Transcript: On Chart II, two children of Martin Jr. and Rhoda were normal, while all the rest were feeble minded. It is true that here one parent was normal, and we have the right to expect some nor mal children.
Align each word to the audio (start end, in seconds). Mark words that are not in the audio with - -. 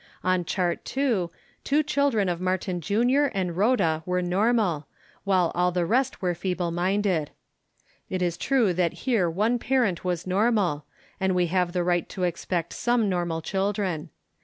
On 0.23 0.43
Chart 0.43 0.79
II, 0.97 1.27
two 1.63 1.83
children 1.83 2.27
of 2.27 2.41
Martin 2.41 2.81
Jr. 2.81 3.25
and 3.35 3.55
Rhoda 3.55 4.01
were 4.07 4.23
normal, 4.23 4.87
while 5.25 5.51
all 5.53 5.71
the 5.71 5.85
rest 5.85 6.23
were 6.23 6.33
feeble 6.33 6.71
minded. 6.71 7.29
It 8.09 8.23
is 8.23 8.35
true 8.35 8.73
that 8.73 8.93
here 9.05 9.29
one 9.29 9.59
parent 9.59 10.03
was 10.03 10.25
normal, 10.25 10.85
and 11.19 11.35
we 11.35 11.45
have 11.53 11.73
the 11.73 11.83
right 11.83 12.09
to 12.09 12.23
expect 12.23 12.73
some 12.73 13.09
nor 13.09 13.25
mal 13.27 13.43
children. 13.43 14.09